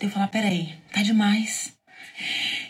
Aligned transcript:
Eu 0.00 0.08
falar, 0.08 0.28
peraí, 0.28 0.74
tá 0.92 1.02
demais. 1.02 1.74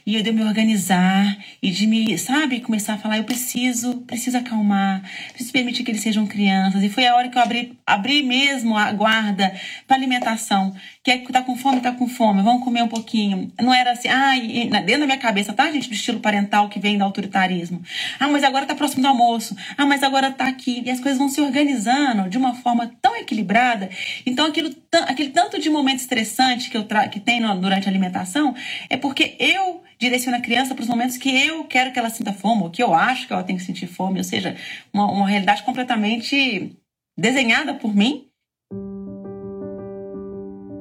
E 0.06 0.14
eu 0.16 0.22
de 0.22 0.32
me 0.32 0.42
organizar 0.42 1.36
e 1.62 1.70
de 1.70 1.86
me, 1.86 2.16
sabe, 2.18 2.60
começar 2.60 2.94
a 2.94 2.98
falar, 2.98 3.18
eu 3.18 3.24
preciso, 3.24 3.98
preciso 4.02 4.38
acalmar, 4.38 5.02
preciso 5.28 5.52
permitir 5.52 5.84
que 5.84 5.90
eles 5.90 6.00
sejam 6.00 6.26
crianças. 6.26 6.82
E 6.82 6.88
foi 6.88 7.06
a 7.06 7.14
hora 7.14 7.28
que 7.28 7.36
eu 7.36 7.42
abri, 7.42 7.78
abri 7.86 8.22
mesmo 8.22 8.76
a 8.76 8.92
guarda 8.92 9.52
para 9.86 9.96
alimentação. 9.96 10.74
Quer 11.02 11.18
que 11.18 11.32
tá 11.32 11.42
com 11.42 11.56
fome, 11.56 11.80
tá 11.80 11.92
com 11.92 12.08
fome, 12.08 12.42
vamos 12.42 12.64
comer 12.64 12.82
um 12.82 12.88
pouquinho. 12.88 13.52
Não 13.60 13.72
era 13.72 13.92
assim, 13.92 14.08
ah, 14.08 14.34
dentro 14.80 15.00
da 15.00 15.06
minha 15.06 15.18
cabeça, 15.18 15.52
tá, 15.52 15.70
gente, 15.70 15.88
do 15.88 15.94
estilo 15.94 16.20
parental 16.20 16.68
que 16.68 16.78
vem 16.78 16.98
do 16.98 17.04
autoritarismo. 17.04 17.82
Ah, 18.18 18.28
mas 18.28 18.44
agora 18.44 18.66
tá 18.66 18.74
próximo 18.74 19.02
do 19.02 19.08
almoço. 19.08 19.56
Ah, 19.76 19.86
mas 19.86 20.02
agora 20.02 20.30
tá 20.30 20.46
aqui. 20.46 20.82
E 20.84 20.90
as 20.90 21.00
coisas 21.00 21.18
vão 21.18 21.28
se 21.28 21.40
organizando 21.40 22.28
de 22.28 22.38
uma 22.38 22.54
forma 22.54 22.90
tão 23.00 23.16
equilibrada. 23.16 23.90
Então, 24.24 24.46
aquilo, 24.46 24.74
aquele 25.06 25.30
tanto 25.30 25.60
de 25.60 25.70
momento 25.70 25.98
estressante 25.98 26.70
que, 26.70 26.76
eu 26.76 26.86
que 27.10 27.20
tem 27.20 27.40
durante 27.60 27.86
a 27.86 27.90
alimentação 27.90 28.54
é 28.88 28.96
porque 28.96 29.36
eu 29.38 29.82
direciono 30.00 30.38
a 30.38 30.40
criança 30.40 30.74
para 30.74 30.82
os 30.82 30.88
momentos 30.88 31.18
que 31.18 31.28
eu 31.28 31.64
quero 31.64 31.92
que 31.92 31.98
ela 31.98 32.08
sinta 32.08 32.32
fome, 32.32 32.62
ou 32.62 32.70
que 32.70 32.82
eu 32.82 32.94
acho 32.94 33.26
que 33.26 33.32
ela 33.32 33.44
tem 33.44 33.56
que 33.56 33.62
sentir 33.62 33.86
fome, 33.86 34.18
ou 34.18 34.24
seja, 34.24 34.56
uma, 34.92 35.04
uma 35.10 35.28
realidade 35.28 35.62
completamente 35.62 36.74
desenhada 37.18 37.74
por 37.74 37.94
mim. 37.94 38.26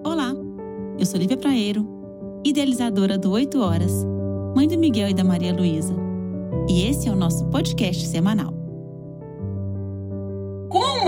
Olá, 0.05 0.31
eu 0.97 1.05
sou 1.05 1.19
Lívia 1.19 1.35
Praeiro, 1.35 1.85
idealizadora 2.45 3.17
do 3.17 3.31
8 3.31 3.59
Horas, 3.59 3.91
mãe 4.55 4.67
do 4.67 4.79
Miguel 4.79 5.09
e 5.09 5.13
da 5.13 5.23
Maria 5.23 5.53
Luísa. 5.53 5.93
E 6.69 6.87
esse 6.87 7.09
é 7.09 7.11
o 7.11 7.15
nosso 7.15 7.45
podcast 7.49 8.07
semanal. 8.07 8.58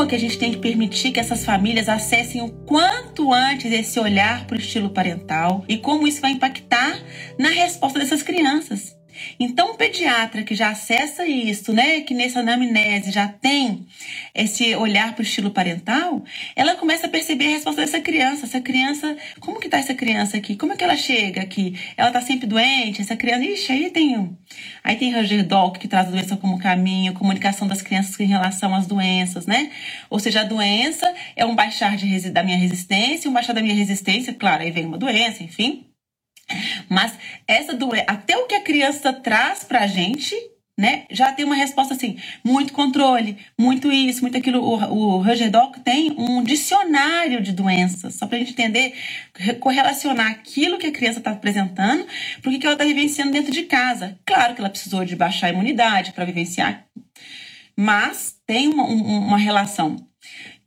Que 0.07 0.15
a 0.15 0.19
gente 0.19 0.37
tem 0.37 0.51
que 0.51 0.57
permitir 0.57 1.11
que 1.11 1.19
essas 1.19 1.45
famílias 1.45 1.87
acessem 1.87 2.41
o 2.41 2.49
quanto 2.49 3.31
antes 3.31 3.71
esse 3.71 3.99
olhar 3.99 4.45
para 4.45 4.57
o 4.57 4.59
estilo 4.59 4.89
parental 4.89 5.63
e 5.69 5.77
como 5.77 6.05
isso 6.05 6.19
vai 6.19 6.31
impactar 6.31 6.99
na 7.39 7.49
resposta 7.49 7.99
dessas 7.99 8.21
crianças? 8.21 9.00
Então, 9.39 9.71
um 9.73 9.75
pediatra 9.75 10.43
que 10.43 10.55
já 10.55 10.69
acessa 10.69 11.25
isso, 11.25 11.73
né, 11.73 12.01
que 12.01 12.13
nessa 12.13 12.39
anamnese 12.39 13.11
já 13.11 13.27
tem 13.27 13.85
esse 14.33 14.75
olhar 14.75 15.13
para 15.13 15.21
o 15.21 15.25
estilo 15.25 15.51
parental, 15.51 16.23
ela 16.55 16.75
começa 16.75 17.07
a 17.07 17.09
perceber 17.09 17.47
a 17.47 17.49
resposta 17.49 17.81
dessa 17.81 17.99
criança. 17.99 18.45
Essa 18.45 18.61
criança, 18.61 19.17
como 19.39 19.59
que 19.59 19.69
tá 19.69 19.77
essa 19.77 19.93
criança 19.93 20.37
aqui? 20.37 20.55
Como 20.55 20.73
é 20.73 20.75
que 20.75 20.83
ela 20.83 20.95
chega 20.95 21.41
aqui? 21.41 21.77
Ela 21.97 22.11
tá 22.11 22.21
sempre 22.21 22.47
doente? 22.47 23.01
Essa 23.01 23.15
criança, 23.15 23.43
ixi, 23.45 23.71
aí 23.71 23.89
tem 23.89 24.17
um. 24.17 24.35
Aí 24.83 24.95
tem 24.95 25.13
Roger 25.13 25.45
Dock, 25.45 25.79
que 25.79 25.87
traz 25.87 26.07
a 26.07 26.11
doença 26.11 26.37
como 26.37 26.59
caminho, 26.59 27.13
comunicação 27.13 27.67
das 27.67 27.81
crianças 27.81 28.19
em 28.19 28.25
relação 28.25 28.73
às 28.73 28.87
doenças, 28.87 29.45
né? 29.45 29.71
Ou 30.09 30.19
seja, 30.19 30.41
a 30.41 30.43
doença 30.43 31.11
é 31.35 31.45
um 31.45 31.55
baixar 31.55 31.95
de, 31.95 32.29
da 32.29 32.43
minha 32.43 32.57
resistência, 32.57 33.29
um 33.29 33.33
baixar 33.33 33.53
da 33.53 33.61
minha 33.61 33.75
resistência, 33.75 34.33
claro, 34.33 34.63
aí 34.63 34.71
vem 34.71 34.85
uma 34.85 34.97
doença, 34.97 35.43
enfim. 35.43 35.90
Mas 36.89 37.17
essa 37.47 37.73
doença, 37.73 38.05
até 38.07 38.37
o 38.37 38.45
que 38.45 38.55
a 38.55 38.61
criança 38.61 39.13
traz 39.13 39.63
pra 39.63 39.87
gente, 39.87 40.35
né, 40.77 41.05
já 41.11 41.31
tem 41.31 41.45
uma 41.45 41.55
resposta 41.55 41.93
assim, 41.93 42.17
muito 42.43 42.73
controle, 42.73 43.37
muito 43.55 43.91
isso, 43.91 44.21
muito 44.21 44.37
aquilo. 44.37 44.61
O, 44.63 44.73
o 44.73 45.21
Roger 45.21 45.51
Dock 45.51 45.79
tem 45.81 46.15
um 46.17 46.43
dicionário 46.43 47.41
de 47.41 47.51
doenças, 47.51 48.15
só 48.15 48.25
pra 48.25 48.39
gente 48.39 48.51
entender, 48.51 48.93
correlacionar 49.59 50.31
aquilo 50.31 50.77
que 50.77 50.87
a 50.87 50.91
criança 50.91 51.19
está 51.19 51.31
apresentando, 51.31 52.07
porque 52.41 52.57
que 52.57 52.65
ela 52.65 52.73
está 52.73 52.85
vivenciando 52.85 53.31
dentro 53.31 53.51
de 53.51 53.63
casa. 53.63 54.17
Claro 54.25 54.55
que 54.55 54.61
ela 54.61 54.69
precisou 54.69 55.05
de 55.05 55.15
baixar 55.15 55.47
a 55.47 55.51
imunidade 55.51 56.13
para 56.13 56.25
vivenciar, 56.25 56.85
mas 57.77 58.35
tem 58.47 58.67
uma, 58.67 58.85
uma 58.85 59.37
relação. 59.37 59.97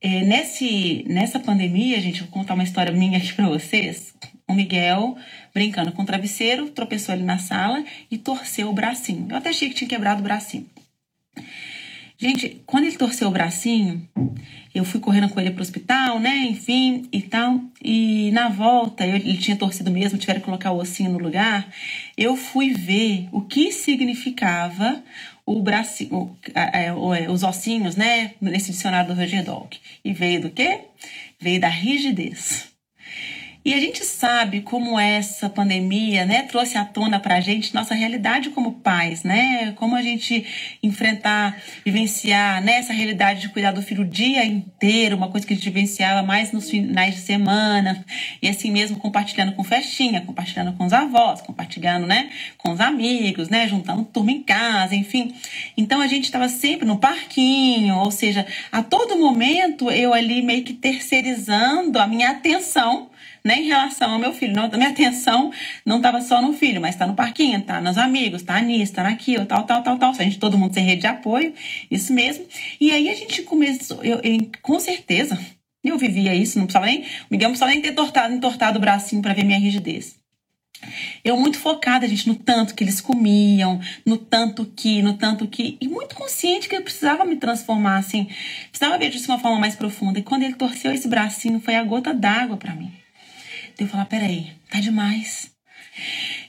É, 0.01 0.21
nesse, 0.21 1.05
nessa 1.09 1.41
pandemia, 1.41 2.01
gente, 2.01 2.21
vou 2.21 2.31
contar 2.31 2.55
uma 2.55 2.63
história 2.63 2.93
minha 2.93 3.19
aqui 3.19 3.33
para 3.33 3.49
vocês 3.49 4.15
o 4.49 4.55
Miguel, 4.55 5.17
brincando 5.53 5.93
com 5.93 6.03
o 6.03 6.07
travesseiro, 6.07 6.71
tropeçou 6.71 7.13
ali 7.13 7.23
na 7.23 7.39
sala 7.39 7.85
e 8.11 8.19
torceu 8.19 8.69
o 8.69 8.73
bracinho. 8.73 9.27
Eu 9.31 9.37
até 9.37 9.51
achei 9.51 9.69
que 9.69 9.75
tinha 9.75 9.89
quebrado 9.89 10.21
o 10.21 10.25
bracinho. 10.25 10.69
Gente, 12.17 12.63
quando 12.65 12.85
ele 12.85 12.97
torceu 12.97 13.29
o 13.29 13.31
bracinho, 13.31 14.09
eu 14.75 14.85
fui 14.85 15.01
correndo 15.01 15.29
com 15.29 15.41
ele 15.41 15.51
pro 15.51 15.63
hospital, 15.63 16.21
né? 16.21 16.37
Enfim, 16.45 17.09
e 17.13 17.23
tal. 17.23 17.61
E 17.83 18.31
na 18.33 18.49
volta, 18.49 19.07
eu, 19.07 19.17
ele 19.17 19.37
tinha 19.37 19.57
torcido 19.57 19.91
mesmo, 19.91 20.19
tiveram 20.19 20.41
que 20.41 20.47
colocar 20.47 20.73
o 20.73 20.79
ossinho 20.79 21.13
no 21.13 21.19
lugar. 21.19 21.69
Eu 22.17 22.37
fui 22.37 22.73
ver 22.73 23.29
o 23.33 23.41
que 23.43 23.73
significava 23.73 25.03
o 25.45 25.61
bracinho, 25.61 26.37
é, 26.55 26.93
os 27.29 27.43
ossinhos, 27.43 27.97
né? 27.97 28.33
Nesse 28.41 28.73
dicionário 28.73 29.13
do 29.13 29.21
Roger 29.21 29.45
Dog. 29.45 29.77
E 30.05 30.13
veio 30.13 30.41
do 30.41 30.51
quê? 30.51 30.81
Veio 31.41 31.61
da 31.61 31.69
rigidez. 31.69 32.74
E 33.65 33.73
a 33.73 33.81
gente 33.81 34.05
sabe 34.05 34.61
como 34.61 34.99
essa 35.01 35.49
pandemia, 35.49 36.27
né, 36.27 36.43
trouxe 36.43 36.77
à 36.77 36.85
tona 36.85 37.19
para 37.19 37.37
a 37.37 37.41
gente 37.41 37.75
nossa 37.75 37.95
realidade 37.95 38.51
como 38.51 38.73
pais, 38.73 39.23
né? 39.23 39.73
Como 39.77 39.97
a 39.97 40.03
gente 40.03 40.45
enfrentar, 40.83 41.57
vivenciar 41.83 42.63
né, 42.63 42.75
essa 42.75 42.93
realidade 42.93 43.41
de 43.41 43.49
cuidar 43.49 43.73
do 43.73 43.81
filho 43.81 44.03
o 44.03 44.07
dia 44.07 44.45
inteiro, 44.45 45.17
uma 45.17 45.31
coisa 45.31 45.47
que 45.47 45.55
a 45.55 45.57
gente 45.57 45.71
vivenciava 45.71 46.23
mais 46.23 46.53
nos 46.53 46.69
finais 46.69 47.15
de 47.15 47.23
semana, 47.23 48.05
e 48.43 48.51
assim 48.51 48.71
mesmo 48.71 48.99
compartilhando 48.99 49.53
com 49.53 49.65
festinha, 49.65 50.21
compartilhando 50.21 50.75
com 50.75 50.85
os 50.85 50.93
avós, 50.93 51.41
compartilhando, 51.41 52.07
né, 52.07 52.29
com 52.59 52.73
os 52.73 52.81
amigos, 52.81 53.49
né, 53.49 53.67
juntando 53.67 54.05
turma 54.05 54.31
em 54.31 54.43
casa, 54.43 54.95
enfim. 54.95 55.35
Então 55.75 56.03
a 56.03 56.07
gente 56.07 56.25
estava 56.25 56.51
sempre 56.51 56.87
no 56.87 56.99
parquinho, 56.99 57.97
ou 57.97 58.11
seja, 58.11 58.47
a 58.71 58.83
todo 58.83 59.17
momento 59.17 59.91
eu 59.91 60.13
ali 60.13 60.43
meio 60.43 60.63
que 60.65 60.75
terceirizando 60.75 61.99
a 61.99 62.07
minha 62.07 62.31
atenção 62.31 63.09
né, 63.45 63.59
em 63.59 63.67
relação 63.67 64.13
ao 64.13 64.19
meu 64.19 64.33
filho. 64.33 64.55
Não, 64.55 64.69
minha 64.71 64.89
atenção 64.89 65.53
não 65.85 65.99
estava 65.99 66.21
só 66.21 66.41
no 66.41 66.55
filho, 66.55 66.81
mas 66.81 66.95
está 66.95 67.07
no 67.07 67.15
parquinho, 67.15 67.61
tá 67.63 67.81
nos 67.81 67.99
amigos, 67.99 68.43
tá 68.43 68.61
nisso, 68.61 68.95
tá 68.95 69.03
naquilo, 69.03 69.45
tal, 69.45 69.65
tal, 69.65 69.83
tal, 69.83 69.99
tal. 69.99 70.11
A 70.11 70.23
gente, 70.23 70.39
todo 70.39 70.57
mundo 70.57 70.73
sem 70.73 70.85
rede 70.85 71.03
de 71.03 71.07
apoio, 71.07 71.53
isso 71.91 72.13
mesmo. 72.13 72.47
E 72.81 72.91
aí 72.91 73.09
a 73.11 73.15
gente 73.15 73.43
começou, 73.43 74.03
eu, 74.03 74.21
eu 74.23 74.51
com 74.63 74.81
certeza, 74.81 75.39
eu 75.83 75.99
vivia 75.99 76.35
isso, 76.35 76.59
não 76.59 76.67
precisava 76.67 76.87
nem, 76.87 77.03
o 77.03 77.05
Miguel 77.31 77.51
não 77.51 77.53
precisava 77.53 77.73
nem 77.73 77.83
ter 77.83 77.93
tortado, 77.93 78.35
entortado 78.35 78.79
o 78.79 78.81
bracinho 78.81 79.21
para 79.21 79.35
ver 79.35 79.45
minha 79.45 79.59
rigidez. 79.59 80.17
Eu 81.23 81.37
muito 81.37 81.59
focada, 81.59 82.07
gente, 82.07 82.29
no 82.29 82.35
tanto 82.35 82.75
que 82.75 82.85
eles 82.85 83.01
comiam, 83.01 83.81
no 84.05 84.19
tanto 84.19 84.67
que, 84.67 85.03
no 85.03 85.15
tanto 85.15 85.47
que, 85.47 85.79
e 85.81 85.89
muito 85.89 86.15
consciente 86.15 86.69
que 86.69 86.77
eu 86.77 86.83
precisava 86.83 87.25
me 87.25 87.37
transformar, 87.37 87.99
assim, 87.99 88.29
precisava 88.71 88.99
ver 88.99 89.11
disso 89.11 89.27
de 89.27 89.31
uma 89.31 89.39
forma 89.39 89.59
mais 89.59 89.75
profunda. 89.75 90.19
E 90.19 90.23
quando 90.23 90.43
ele 90.43 90.55
torceu 90.55 90.93
esse 90.93 91.09
bracinho, 91.09 91.61
foi 91.61 91.77
a 91.77 91.85
gota 91.85 92.13
d'água 92.13 92.57
para 92.57 92.75
mim. 92.75 93.04
De 93.77 93.85
eu 93.85 93.89
falar, 93.89 94.05
peraí, 94.07 94.53
tá 94.71 94.81
demais. 94.81 95.53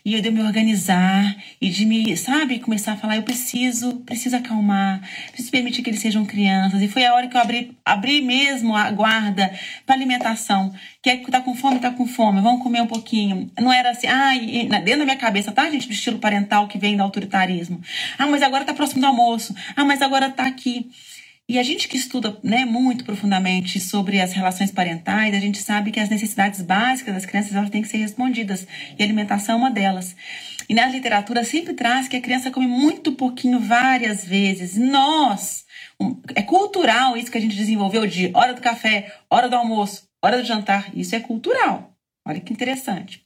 E 0.03 0.13
eu 0.13 0.21
de 0.21 0.29
me 0.29 0.41
organizar 0.41 1.35
e 1.59 1.67
de 1.67 1.83
me, 1.83 2.15
sabe, 2.15 2.59
começar 2.59 2.93
a 2.93 2.97
falar, 2.97 3.15
eu 3.15 3.23
preciso, 3.23 4.01
preciso 4.01 4.35
acalmar, 4.35 5.01
preciso 5.29 5.49
permitir 5.49 5.81
que 5.81 5.89
eles 5.89 5.99
sejam 5.99 6.23
crianças. 6.23 6.79
E 6.81 6.87
foi 6.87 7.05
a 7.05 7.13
hora 7.13 7.27
que 7.27 7.35
eu 7.35 7.41
abri, 7.41 7.75
abri 7.83 8.21
mesmo 8.21 8.75
a 8.75 8.91
guarda 8.91 9.51
para 9.83 9.95
alimentação. 9.95 10.71
Quer 11.01 11.17
que 11.17 11.31
tá 11.31 11.41
com 11.41 11.55
fome, 11.55 11.79
tá 11.79 11.89
com 11.89 12.05
fome, 12.05 12.41
vamos 12.41 12.61
comer 12.61 12.81
um 12.81 12.87
pouquinho. 12.87 13.49
Não 13.59 13.73
era 13.73 13.89
assim, 13.89 14.05
ah, 14.05 14.33
dentro 14.79 14.99
da 14.99 15.05
minha 15.05 15.17
cabeça, 15.17 15.51
tá, 15.51 15.69
gente, 15.71 15.87
do 15.87 15.93
estilo 15.93 16.19
parental 16.19 16.67
que 16.67 16.77
vem 16.77 16.95
do 16.95 17.01
autoritarismo. 17.01 17.81
Ah, 18.19 18.27
mas 18.27 18.43
agora 18.43 18.63
tá 18.63 18.75
próximo 18.75 19.01
do 19.01 19.07
almoço. 19.07 19.55
Ah, 19.75 19.83
mas 19.83 20.03
agora 20.03 20.29
tá 20.29 20.45
aqui. 20.45 20.87
E 21.47 21.59
a 21.59 21.63
gente 21.63 21.87
que 21.87 21.95
estuda 21.95 22.35
né, 22.43 22.65
muito 22.65 23.05
profundamente 23.05 23.79
sobre 23.79 24.19
as 24.19 24.33
relações 24.33 24.71
parentais, 24.71 25.35
a 25.35 25.39
gente 25.39 25.59
sabe 25.59 25.91
que 25.91 25.99
as 25.99 26.09
necessidades 26.09 26.59
básicas 26.61 27.13
das 27.13 27.25
crianças 27.25 27.55
elas 27.55 27.69
têm 27.69 27.83
que 27.83 27.87
ser 27.87 27.97
respondidas, 27.97 28.67
e 28.97 29.03
a 29.03 29.05
alimentação 29.05 29.53
é 29.53 29.57
uma 29.59 29.69
delas. 29.69 30.15
E 30.67 30.73
na 30.73 30.87
literatura 30.87 31.43
sempre 31.43 31.75
traz 31.75 32.07
que 32.07 32.17
a 32.17 32.21
criança 32.21 32.49
come 32.49 32.65
muito 32.65 33.11
pouquinho 33.11 33.59
várias 33.59 34.25
vezes. 34.25 34.75
Nós, 34.75 35.65
é 36.33 36.41
cultural 36.41 37.15
isso 37.15 37.31
que 37.31 37.37
a 37.37 37.41
gente 37.41 37.55
desenvolveu 37.55 38.07
de 38.07 38.31
hora 38.33 38.55
do 38.55 38.61
café, 38.61 39.13
hora 39.29 39.47
do 39.47 39.55
almoço, 39.55 40.09
hora 40.23 40.37
do 40.37 40.47
jantar. 40.47 40.89
Isso 40.95 41.15
é 41.15 41.19
cultural. 41.19 41.95
Olha 42.27 42.39
que 42.39 42.51
interessante. 42.51 43.24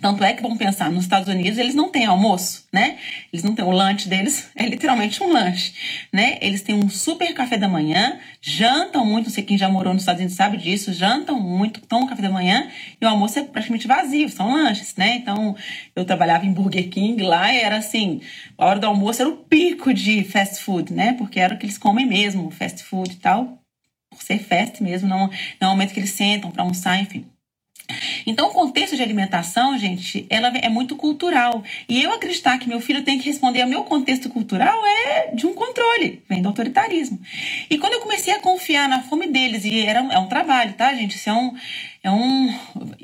Tanto 0.00 0.22
é 0.22 0.32
que 0.32 0.42
vamos 0.42 0.58
pensar, 0.58 0.90
nos 0.90 1.04
Estados 1.04 1.28
Unidos 1.28 1.58
eles 1.58 1.74
não 1.74 1.88
têm 1.88 2.06
almoço, 2.06 2.64
né? 2.72 2.98
Eles 3.32 3.42
não 3.44 3.54
têm 3.54 3.64
o 3.64 3.70
lanche 3.70 4.08
deles, 4.08 4.48
é 4.54 4.66
literalmente 4.66 5.22
um 5.22 5.32
lanche, 5.32 5.72
né? 6.12 6.38
Eles 6.40 6.62
têm 6.62 6.74
um 6.74 6.88
super 6.88 7.32
café 7.34 7.56
da 7.56 7.68
manhã, 7.68 8.18
jantam 8.40 9.04
muito, 9.04 9.26
não 9.26 9.32
sei 9.32 9.42
quem 9.42 9.58
já 9.58 9.68
morou 9.68 9.92
nos 9.92 10.02
Estados 10.02 10.20
Unidos 10.20 10.36
sabe 10.36 10.56
disso, 10.56 10.92
jantam 10.92 11.40
muito, 11.40 11.80
tomam 11.80 12.06
café 12.06 12.22
da 12.22 12.30
manhã 12.30 12.68
e 13.00 13.04
o 13.04 13.08
almoço 13.08 13.38
é 13.38 13.42
praticamente 13.42 13.88
vazio, 13.88 14.28
são 14.28 14.52
lanches, 14.52 14.94
né? 14.96 15.16
Então, 15.16 15.56
eu 15.94 16.04
trabalhava 16.04 16.46
em 16.46 16.52
Burger 16.52 16.88
King 16.88 17.22
lá 17.22 17.52
e 17.52 17.58
era 17.58 17.78
assim, 17.78 18.20
a 18.56 18.66
hora 18.66 18.78
do 18.78 18.86
almoço 18.86 19.22
era 19.22 19.28
o 19.28 19.36
pico 19.36 19.92
de 19.92 20.22
fast 20.24 20.62
food, 20.62 20.92
né? 20.92 21.14
Porque 21.14 21.40
era 21.40 21.54
o 21.54 21.58
que 21.58 21.66
eles 21.66 21.78
comem 21.78 22.06
mesmo, 22.06 22.50
fast 22.50 22.82
food 22.84 23.12
e 23.12 23.16
tal, 23.16 23.58
por 24.10 24.22
ser 24.22 24.38
fast 24.38 24.82
mesmo, 24.82 25.08
não, 25.08 25.26
não 25.28 25.30
é 25.60 25.66
o 25.66 25.70
momento 25.70 25.92
que 25.92 26.00
eles 26.00 26.10
sentam 26.10 26.50
para 26.50 26.62
almoçar, 26.62 27.00
enfim. 27.00 27.26
Então, 28.26 28.48
o 28.48 28.50
contexto 28.50 28.96
de 28.96 29.02
alimentação, 29.02 29.78
gente, 29.78 30.26
ela 30.28 30.48
é 30.48 30.68
muito 30.68 30.96
cultural. 30.96 31.62
E 31.88 32.02
eu 32.02 32.12
acreditar 32.12 32.58
que 32.58 32.68
meu 32.68 32.80
filho 32.80 33.04
tem 33.04 33.18
que 33.18 33.24
responder 33.24 33.62
ao 33.62 33.68
meu 33.68 33.84
contexto 33.84 34.28
cultural 34.28 34.78
é 34.84 35.30
de 35.32 35.46
um 35.46 35.54
controle, 35.54 36.22
vem 36.28 36.42
do 36.42 36.48
autoritarismo. 36.48 37.20
E 37.70 37.78
quando 37.78 37.92
eu 37.92 38.00
comecei 38.00 38.34
a 38.34 38.40
confiar 38.40 38.88
na 38.88 39.02
fome 39.02 39.28
deles, 39.28 39.64
e 39.64 39.80
era, 39.80 40.00
é 40.00 40.18
um 40.18 40.26
trabalho, 40.26 40.72
tá, 40.72 40.92
gente? 40.92 41.16
Isso 41.16 41.30
é 41.30 41.32
um, 41.32 41.54
é 42.02 42.10
um 42.10 42.52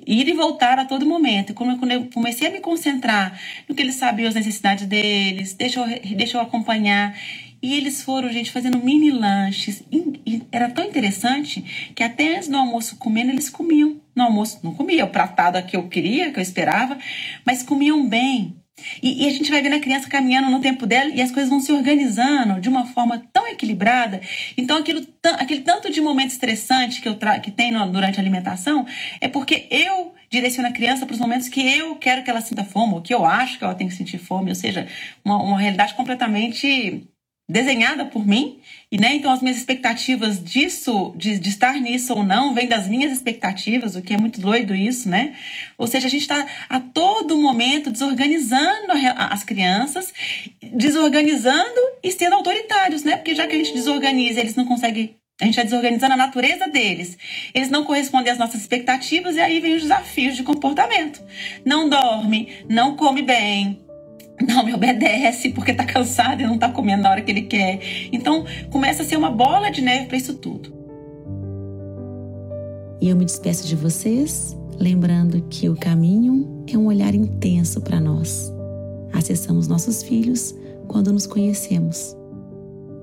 ir 0.05 0.29
e 0.29 0.33
voltar 0.33 0.79
a 0.79 0.85
todo 0.85 1.07
momento. 1.07 1.55
Quando 1.55 1.91
eu 1.91 2.09
comecei 2.13 2.49
a 2.49 2.51
me 2.51 2.61
concentrar 2.61 3.39
no 3.69 3.75
que 3.75 3.83
eles 3.83 3.95
sabiam 3.95 4.29
as 4.29 4.35
necessidades 4.35 4.87
deles, 4.87 5.55
deixa 5.55 5.81
eu, 5.81 6.17
deixa 6.17 6.37
eu 6.37 6.41
acompanhar. 6.41 7.17
E 7.63 7.77
eles 7.77 8.03
foram, 8.03 8.29
gente, 8.33 8.51
fazendo 8.51 8.79
mini 8.79 9.13
lanches. 9.13 9.85
E 9.93 10.43
era 10.51 10.69
tão 10.69 10.85
interessante 10.85 11.93
que 11.95 12.03
até 12.03 12.37
antes 12.37 12.49
do 12.49 12.57
almoço 12.57 12.97
comendo, 12.97 13.31
eles 13.31 13.49
comiam. 13.49 14.02
No 14.15 14.25
almoço 14.25 14.61
não 14.63 14.75
comia 14.75 15.05
o 15.05 15.11
pratado 15.11 15.63
que 15.65 15.77
eu 15.77 15.89
queria, 15.89 16.33
que 16.33 16.39
eu 16.39 16.43
esperava, 16.43 16.99
mas 17.45 17.63
comiam 17.63 18.09
bem. 18.09 18.57
E, 19.03 19.25
e, 19.25 19.29
a 19.29 19.31
gente 19.31 19.51
vai 19.51 19.63
vendo 19.63 19.75
a 19.75 19.81
criança 19.81 20.09
caminhando 20.09 20.51
no 20.51 20.61
tempo 20.61 20.87
dela 20.87 21.11
e 21.11 21.21
as 21.21 21.31
coisas 21.31 21.51
vão 21.51 21.61
se 21.61 21.71
organizando 21.71 22.61
de 22.61 22.69
uma 22.69 22.87
forma 22.87 23.23
tão 23.33 23.47
equilibrada. 23.47 24.21
Então, 24.57 24.79
aquilo, 24.79 25.07
aquele 25.39 25.61
tanto 25.61 25.91
de 25.91 26.01
momento 26.01 26.31
estressante 26.31 27.01
que, 27.01 27.09
eu 27.09 27.17
que 27.43 27.51
tem 27.51 27.71
no, 27.71 27.91
durante 27.91 28.19
a 28.19 28.23
alimentação 28.23 28.87
é 29.21 29.29
porque 29.29 29.67
eu 29.71 30.15
direciono 30.31 30.69
a 30.69 30.73
criança 30.73 31.05
para 31.05 31.13
os 31.13 31.21
momentos 31.21 31.49
que 31.49 31.61
eu 31.61 31.95
quero 31.97 32.23
que 32.23 32.31
ela 32.31 32.41
sinta 32.41 32.65
fome, 32.65 32.95
ou 32.95 33.03
que 33.03 33.13
eu 33.13 33.25
acho 33.25 33.59
que 33.59 33.65
ela 33.65 33.75
tem 33.75 33.87
que 33.87 33.95
sentir 33.95 34.19
fome, 34.19 34.49
ou 34.49 34.55
seja, 34.55 34.89
uma, 35.23 35.37
uma 35.37 35.61
realidade 35.61 35.93
completamente 35.95 37.07
desenhada 37.49 38.05
por 38.05 38.27
mim, 38.27 38.61
e 38.91 38.99
né, 38.99 39.15
então 39.15 39.31
as 39.31 39.43
minhas 39.43 39.57
expectativas 39.57 40.43
disso, 40.43 41.13
de, 41.17 41.39
de 41.39 41.49
estar 41.49 41.75
nisso 41.75 42.15
ou 42.15 42.23
não, 42.23 42.55
vem 42.55 42.67
das 42.67 42.87
minhas 42.89 43.13
expectativas, 43.13 43.97
o 43.97 44.03
que 44.03 44.15
é 44.15 44.19
muito 44.19 44.41
doido 44.41 44.75
isso, 44.75 45.09
né? 45.09 45.35
Ou 45.77 45.87
seja, 45.87 46.07
a 46.07 46.11
gente 46.11 46.23
está 46.23 46.47
a 46.69 46.81
todo 46.81 47.37
momento 47.37 47.91
desorganizando 47.91 48.93
as 49.17 49.45
crianças, 49.45 50.13
desorganizando 50.73 51.81
e 52.03 52.11
sendo 52.13 52.35
autoritários, 52.37 53.03
né? 53.03 53.17
Porque 53.17 53.35
já 53.35 53.47
que 53.47 53.55
a 53.55 53.59
gente 53.59 53.75
desorganiza, 53.75 54.41
eles 54.41 54.55
não 54.55 54.65
conseguem 54.65 55.17
a 55.41 55.45
gente 55.45 55.55
está 55.55 55.65
desorganizando 55.65 56.13
a 56.13 56.17
natureza 56.17 56.69
deles. 56.69 57.19
Eles 57.53 57.69
não 57.69 57.85
correspondem 57.85 58.33
às 58.33 58.39
nossas 58.39 58.61
expectativas 58.61 59.35
e 59.35 59.41
aí 59.41 59.59
vem 59.59 59.75
os 59.75 59.83
desafios 59.83 60.37
de 60.37 60.45
comportamento. 60.45 61.21
Não 61.65 61.89
dorme, 61.89 62.65
não 62.69 62.95
come 62.95 63.23
bem, 63.23 63.82
não 64.43 64.65
me 64.65 64.75
obedece 64.75 65.51
porque 65.51 65.73
tá 65.73 65.85
cansado 65.85 66.43
e 66.43 66.47
não 66.47 66.59
tá 66.59 66.69
comendo 66.69 67.03
na 67.03 67.11
hora 67.11 67.23
que 67.23 67.31
ele 67.31 67.43
quer. 67.43 67.81
Então 68.13 68.45
começa 68.71 69.03
a 69.03 69.07
ser 69.07 69.17
uma 69.17 69.31
bola 69.31 69.71
de 69.71 69.81
neve 69.81 70.07
para 70.07 70.17
isso 70.17 70.35
tudo. 70.35 70.73
E 73.01 73.09
eu 73.09 73.17
me 73.17 73.25
despeço 73.25 73.67
de 73.67 73.75
vocês, 73.75 74.57
lembrando 74.79 75.43
que 75.51 75.69
o 75.69 75.75
caminho 75.75 76.65
é 76.73 76.79
um 76.79 76.87
olhar 76.87 77.15
intenso 77.15 77.81
para 77.81 78.01
nós. 78.01 78.53
Acessamos 79.13 79.67
nossos 79.67 80.03
filhos 80.03 80.55
quando 80.87 81.13
nos 81.13 81.27
conhecemos. 81.27 82.17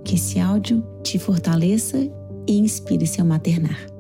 Que 0.06 0.16
esse 0.16 0.40
áudio 0.40 0.84
te 1.04 1.20
fortaleça 1.20 1.98
e 2.48 2.58
inspire 2.58 3.06
seu 3.06 3.26
maternar. 3.26 3.99